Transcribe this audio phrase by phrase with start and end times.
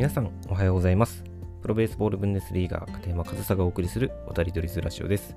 [0.00, 1.22] 皆さんおはようございます。
[1.60, 5.36] プロベースボールブンデスリーガー片山和沙がお送りする渡り鳥ズラジオです。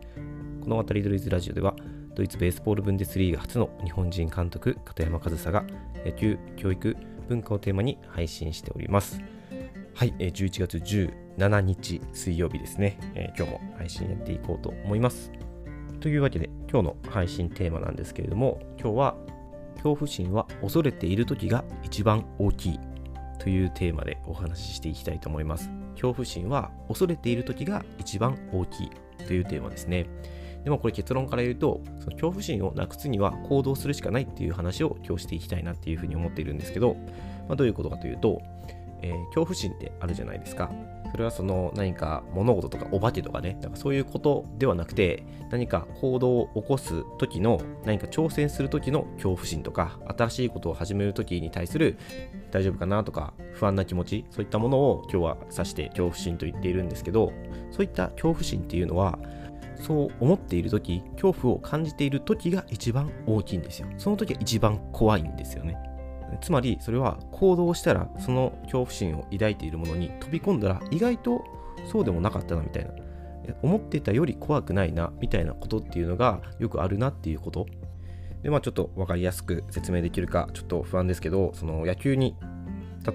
[0.62, 1.76] この渡り鳥ズラジオでは
[2.16, 5.66] ドイツベースボールブンデスリーガ初の日本人監督片山和沙が
[6.06, 6.96] 野球教育
[7.28, 9.20] 文化をテーマに配信しております。
[9.96, 12.98] はい11月17日水曜日ですね。
[13.38, 15.30] 今日も配信やっていこうと思います。
[16.00, 19.16] というわけで今日の配信テーマなんですけれども今日は
[19.74, 22.80] 恐怖心は恐れている時が一番大きい。
[23.40, 25.70] というテーマでお話ししていきたいと思います。
[25.94, 28.92] 恐怖心は恐れている時が一番大きい
[29.28, 30.08] というテーマですね。
[30.64, 36.96] でもこれ結論から言うと、その恐怖心をなくすには行動するしかないっていう話を今日していきたいなっていうふうに思っているんですけど、
[37.48, 38.42] まあ、どういうことかというと、
[39.02, 40.72] えー、恐怖心ってあるじゃないですか。
[41.14, 52.00] それはその何か物事とかお化けとかね、なんかそういうことではなくて、何か行動を起こす時の何か挑戦する時の恐怖心とか、新しいことを始める時に対する
[52.50, 57.32] 大丈夫かなとか不安な気持ち、そういったものを今日は指して恐怖心と言っているんですけど、
[57.70, 59.20] そういった恐怖心っていうのは、
[59.76, 63.88] そう思っている時、恐怖を感じている時が一番大きいんですよ。
[64.00, 65.78] その時が一番怖いんですよね。
[66.42, 71.44] つまりそれは行動したらその恐怖心を抱いているものに飛び込んだら意外と
[71.92, 72.92] そうでもなかったなみたいな。
[73.62, 77.66] 思ってたより怖くないなみたいなことっていうのがよくあるなっていうこと。
[78.42, 82.36] でまあちょっと分かりやすく説明できるかちょっと不安ですけどその野球に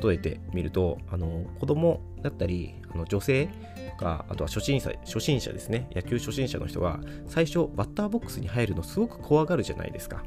[0.03, 3.49] 例えてみるとあの子供だったりあの女性
[3.91, 5.89] とかあとは初心者初心者ですね。
[5.95, 10.23] 野球初心者の人が最初バッターボックスに入るのすごく怖がるじゃないですか。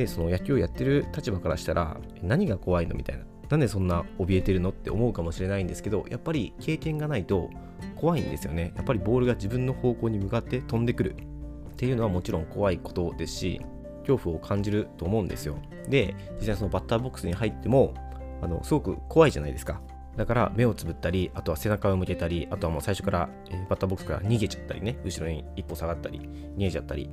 [0.00, 3.24] でその野球をやってる立場からしたら何が怖いのみたいな。
[3.50, 7.50] なんでそんな怯えてるのって思うかもしれないんですけどやっぱり経験がないと
[7.96, 8.72] 怖いんですよね。
[8.76, 11.16] やっぱりボールが自分の方向に向かって飛んでくる。
[11.72, 13.60] っていうのはもちろん怖いことですし
[14.06, 15.56] 恐怖を感じると思うんですよ。
[15.88, 17.92] で実際そのバッターボックスに入っても
[18.40, 19.82] あのすごく怖いじゃないですか。
[20.16, 26.20] だから目をつぶったりあとは背中を向けたりあとはもう最初から、え、バッターボックスから逃げちゃったりね後ろに一歩下がったり
[26.56, 27.10] 逃げちゃったり。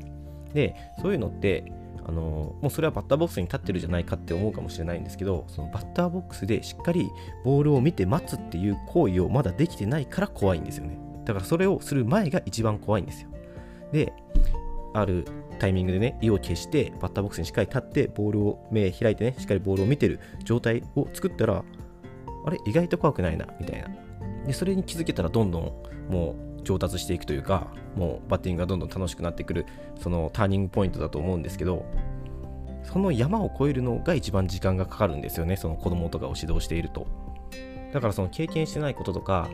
[0.53, 1.71] でそういうのって
[2.07, 7.09] あのもうそれはバッターボックスに立ってるじゃないかって思うかもしれないんですけどそのバッターボックスでしっかり
[7.43, 10.97] ボールを見て待つっていう行為をまだできてないから怖いんですよね。
[11.25, 13.29] だからそれをする前が一番怖いんですよ。
[13.91, 14.13] で
[14.93, 15.25] ある
[15.59, 21.63] タイミングでね意を消してバッターボックスにしっかり立ってボールを目開いてねしっかりボールを見てる状態を作ったら
[22.45, 23.89] あれ意外と怖くないなみたいな。
[24.45, 25.63] でそれに気づけたらどんどん
[26.09, 29.65] もう上達していくというかもうバッティングがどんどん楽しくなってくる
[29.99, 31.85] そのターニングポイントだと思うんですけど
[32.83, 37.07] その山を越えるのが一番時間がかかるんですよねその子供とかを指導していると。
[37.93, 39.49] だからその経験してないこととか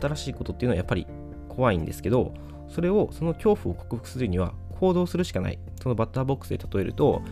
[0.00, 1.06] 新しいことっていうのはやっぱり
[1.48, 2.34] 怖いんですけど
[2.68, 5.58] それをその恐怖を克服するには行動するしかない。
[5.80, 7.22] そのバッターボックスで例えると、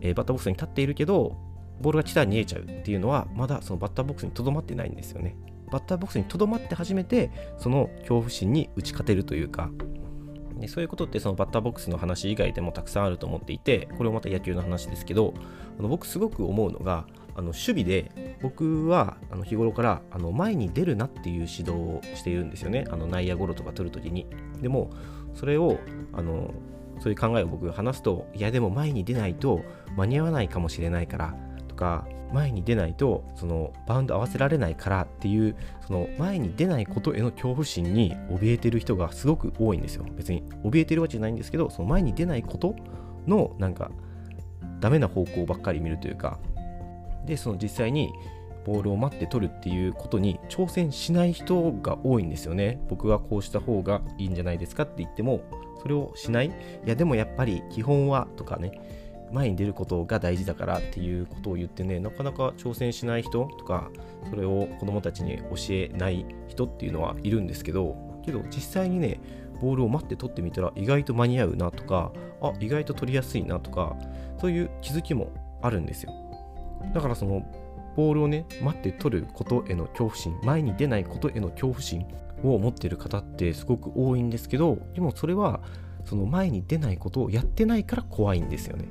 [0.00, 1.36] えー、バッターボックスに立っているけど
[1.80, 5.34] ボールが地下に見えちゃうっていうのはまだそのバッターボックスにとどまってないんですよね。
[5.72, 9.70] バッターボックスにとどまって初めてその恐怖心に打ち勝てるというか。
[10.60, 15.34] でそういうことってそのバッターボックスの話以外でもたくさんあると思っていてこれもまた野球の話ですけど
[15.76, 22.84] あの僕すごく思うのがあの守備で僕はあの日頃からあの前に出るなっていう指導をしているんですよね。
[22.90, 24.26] あの内野ゴロとか取るときに。
[24.60, 24.90] でも
[25.34, 25.78] それを
[26.12, 26.54] あの
[27.00, 29.62] そういう考えを僕が話すといやでも前に出ないと
[29.96, 31.34] 間に合わないかもしれないから
[31.82, 35.56] か前に出ないとそのバウンド合わせられないからっていう
[35.86, 40.06] その前に出ないことへの恐怖心に怯えてる人がすごく多いんですよ。
[40.16, 42.74] 別に怯えてるわけじゃないんですけどその前に出ないこと
[43.26, 43.90] のなんか
[44.80, 46.38] ダメな方向ばっかり見るというか。
[47.26, 48.12] でその実際に
[48.64, 52.80] ボールを待って取るっていうことに挑戦しない人が多いんですよね。
[52.88, 55.40] 僕はこうした方がいいんじゃないですかって言っても
[55.80, 56.46] それをしない。
[56.46, 56.50] い
[56.86, 58.72] やでもやっぱり基本はとかね
[59.32, 63.90] 前に出ることが大事だからっていうことを言ってねなかなか挑戦しない人とか
[64.30, 69.20] それを子供たちに教えない人っていうのはいるんですけどけど実際にね
[69.60, 73.96] ボールを待って取ってみたら意外と間に合うなとかあ意外と取りやすいなとか
[74.40, 75.32] そういう気づきも
[75.62, 76.12] あるんですよ。
[76.92, 77.42] だからその
[77.96, 82.06] ボールをね待って取ることへの恐怖心前に出ないことへの恐怖心
[82.42, 85.60] を持ってる方ってすごく多いんですけどでもそれは
[86.04, 88.88] その前に出ないことをやってないから怖いんですよね。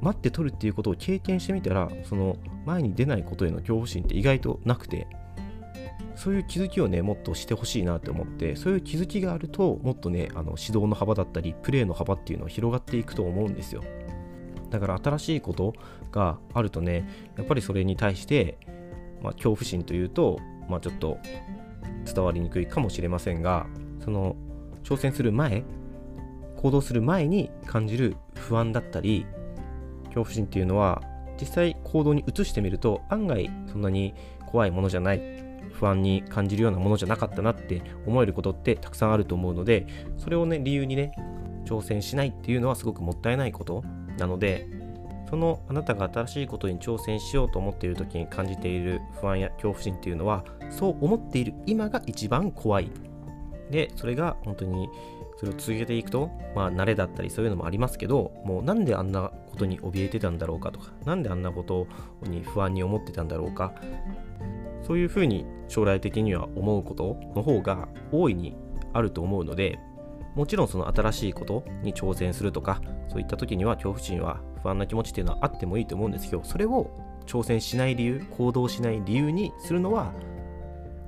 [0.00, 5.06] 待って取るっていうことを経験してみたらその前に出ないことへの恐怖心って意外となくて
[6.16, 13.82] そういう気づきをねもっとしてほしいなって思ってそういう気づきがあるともっとねあの指導の幅だったりプレーの幅っていうのは広がっていくと思うんですよ。
[14.68, 15.74] だから新しいこと
[16.12, 18.58] があるとねやっぱりそれに対して、
[19.22, 20.38] まあ、恐怖心というと、
[20.68, 21.18] まあ、ちょっと
[22.04, 23.66] 伝わりにくいかもしれませんが
[24.04, 24.36] その
[24.84, 25.64] 挑戦する前
[26.56, 29.26] 行動する前に感じる不安だったり
[30.10, 31.02] 恐怖心っていうのは
[31.40, 34.14] 実際行動に移してみると案外そんなに
[34.46, 35.40] 怖いものじゃない
[35.72, 39.86] 不安に感じるようなものじゃなかったなって思えることってたくさんあると思うので
[40.18, 41.12] それをね理由にね
[41.64, 43.82] 挑戦しないっていうのはすごくもったいないこと
[44.18, 44.68] なので
[45.30, 52.90] そのあなたが新しいことに挑戦しようと思っている時に感じている不安や恐怖心っていうのはそう思っている今が一番怖い。
[53.70, 54.88] でそれが本当に
[55.40, 61.86] それを続けていくとまあ慣れだったりそういうのもありますけどもうなんであんなことに怯えてたんだろうかとか何であんなこと
[62.24, 63.72] に不安に思ってたんだろうか
[64.86, 68.54] そういうふうに将来的には思うことの方が大いに
[68.92, 69.78] あると思うので
[70.34, 76.90] もちろんその新しいことに挑戦するとかそういった時には恐怖心は不安な気持ちっていうのはあってもいいと思うんですけどそれを
[77.24, 80.12] 挑戦しない理由行動しない理由にするのは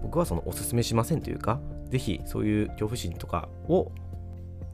[0.02, 3.92] 僕はそのおすすめしませんというか是非そういう恐怖心とかを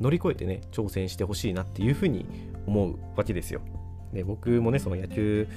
[0.01, 2.27] 乗り越えてね挑戦してほしいなっていうふうに
[2.67, 3.61] 思うわけですよ。
[4.13, 5.49] で僕もねその野球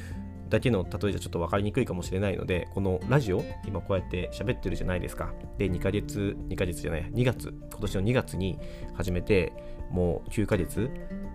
[0.50, 5.34] だけの例えじゃちょっと分かりにくいかもしれないのでこのラジオ今こうやって喋ってるじゃないですか。
[5.58, 8.60] で2ヶ月2ヶ月じゃない2月今年の2月に
[8.94, 9.54] 始めて
[9.90, 10.90] もう9ヶ月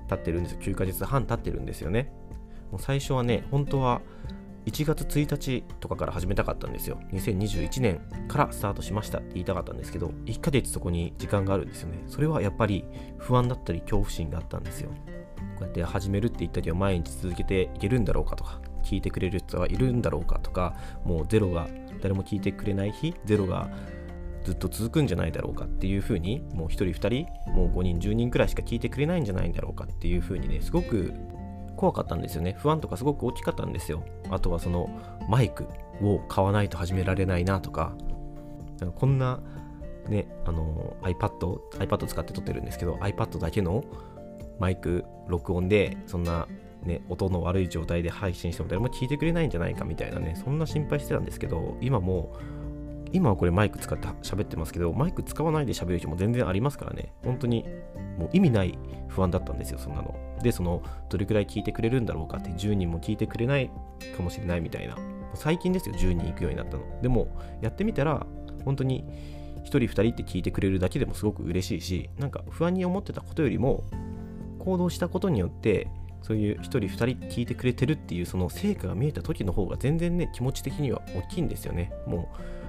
[0.09, 0.57] 経ってるんです。
[0.57, 2.13] 9ヶ月半経ってるんですよね。
[2.71, 4.03] もう最初はね本当は
[4.67, 7.01] 1月1日とかから始めたかったんですよ。
[7.13, 12.03] 2021年からスタートしましたって言いたかったんですけど、1ヶ月そこに時間があるんですよね。
[12.09, 12.85] それはやっぱり
[13.17, 14.91] 不安だったり恐怖心があったんですよ。
[14.91, 21.69] こうやって始めるって言ったけど毎日続けていけるんだろうかとか、聞いてくれる人はいるんだろうかとか、もうゼロが
[22.03, 23.71] 誰も聞いてくれない日、ゼロが
[24.45, 31.15] ずっと続くんじゃないだろうかっていうふうに、もう1人2人、もう5人10人くらいしか聞いてくれないんじゃないんだろうかっていうふうにね、すごく
[31.77, 32.57] 怖かったんですよね。
[32.59, 34.03] 不安とかすごく大きかったんですよ。
[34.31, 34.91] あとはその
[35.29, 35.67] マイク
[36.03, 37.93] を買わないと始められないなとか、
[38.97, 39.41] こんな
[40.09, 43.85] ね、あの iPad、iPad 使って撮ってるんですけど、iPad だけの
[44.59, 46.47] マイク録音で、そんな
[46.83, 52.37] ね、音の悪い状態で配信しても誰も聞いてくれないんじゃないかみたいなね、そんな心配してたんですけど、今もう、
[53.17, 57.65] 今はこれマイク使って喋ってますけど、マイク使わないで喋る人も全然ありますからね、本当に
[58.19, 58.79] もう意味ない
[59.09, 60.15] 不安だったんですよ、そんなの。
[60.43, 63.71] で、その、どれくらい聞いてくれるんだろうかって、10人も聞いてくれない
[64.15, 64.99] かもしれないみたいな。
[65.35, 66.83] 最近ですよ、10人行くようになったの。
[67.01, 67.29] でも、
[67.63, 68.27] やってみたら、
[68.67, 69.07] 本当に
[69.61, 73.85] 1人2人って聞いてくれるだけでもすごく嬉しいし、なんか不安に思ってたことよりも、
[74.59, 75.89] 行動したことによって、
[76.21, 81.93] そういう1人2人聞いてくれてるっていうその成果が見えた時の方が全然ね、気持ち的には大きいんですよね。
[82.07, 82.66] もう、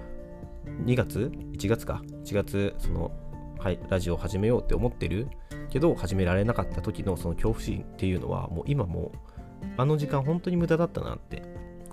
[0.85, 3.11] 2月 ?1 月か？1月、その、
[3.59, 5.27] はい、ラジオを始めようって思ってる？
[5.69, 11.43] けど始められなかった時のその恐怖心っていうのはもう今もうあの時間本当に無駄だったなって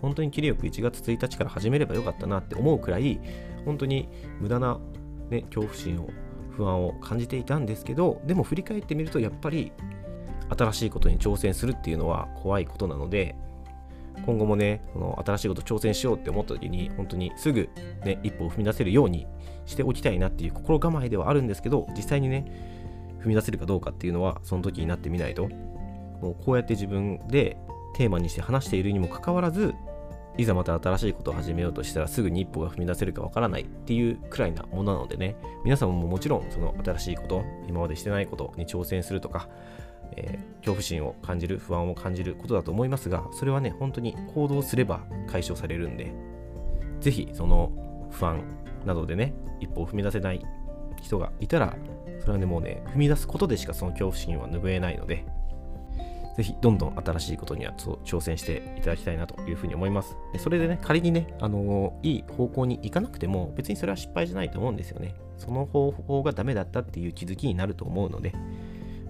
[0.00, 3.20] 本当に切りよく1月1日から始めればよかったなって思うくらい
[3.64, 4.08] 本当に
[4.40, 4.78] 無駄な、
[5.30, 6.10] ね、恐怖心を
[6.50, 9.72] 不安を感じていたんですけどでも振り返ってみるとやっぱり
[10.56, 13.34] 新しいことに挑戦するっていうのは怖いことなので
[14.24, 17.68] 今後もね、その新しいこと挑戦しようって思った時に、本当にすぐ
[18.04, 19.26] ね、一歩を踏み出せるように
[19.66, 22.44] しておきたいなっていう心構えではあるんですけど、実際にね、
[23.20, 25.48] 踏み出せるかどうかっていうのは、その時になってみないと、
[26.20, 27.56] もうこうやって自分で
[27.96, 29.74] テーマにして話しているにもかかわらず、
[30.36, 39.48] いざまた新しいことを始めようとしたらすぐに一歩が踏み出せるかわからないっていうくらいなものなのでね、皆さんももちろんその新しいこと、今までしてないことに挑戦するとか、
[40.16, 46.12] えー、恐怖心を感じる、不安を感じることだと思いますが、それはね、本当に行動すれば解消されるんで、
[47.00, 47.70] ぜひその
[48.10, 48.42] 不安
[48.86, 50.44] などでね、一歩を踏み出せない
[51.02, 51.76] 人がいたら、
[52.20, 55.24] それはね、もうね、踏み出すことでしかその恐怖心は拭えないので、
[56.36, 60.16] ぜひどんどん新しいことには挑戦していただきたいなというふうに思います。
[60.38, 65.14] それでね、仮にね、あのー、いい方向に行かなくても、別にそれは失敗じゃないと思うんですよね。
[65.38, 68.32] その方法がダメだったっていう気づきになると思うので、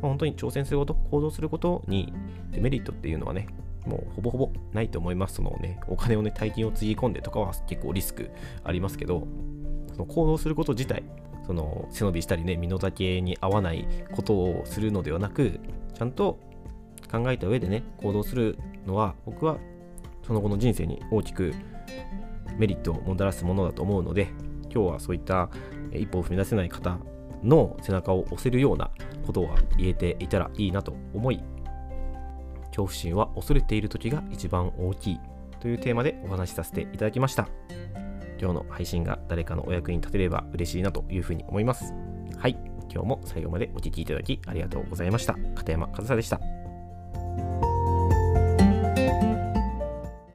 [0.00, 2.12] 本当に挑戦すること、行動することに
[2.50, 3.48] デメリットっていうのはね、
[3.86, 5.36] もうほぼほぼないと思います。
[5.36, 8.30] そのね、お金をね、大金をつぎ込んでとかは結構リスク
[8.62, 9.26] ありますけど、
[9.92, 11.02] その行動すること自体、
[11.46, 15.60] その背伸びしたりね、身の丈に合わないことをするのではなく、
[15.94, 16.38] ちゃんと
[17.10, 19.58] 考えた上でね、行動するのは、僕は
[20.26, 21.52] その後の人生に大きく
[22.58, 24.28] メリットをもたらすものだと思うので、
[24.72, 25.50] 今日はそういった
[25.92, 26.98] 一歩を踏み出せない方
[27.44, 28.90] の背中を押せるような
[29.26, 31.42] ことは言えていたらいいなと思い
[32.68, 35.20] 恐怖心は恐れている時が一番大きい
[35.60, 37.48] というテーマでお話しさせていただきました。
[38.38, 41.94] 今日の配信が誰かのお役に立てれば嬉しいなというふうに思います。
[42.36, 42.58] はい。
[42.92, 45.36] 今日も最後までお聴きいただきありがとうございました。
[45.54, 46.53] 片山和沙でした。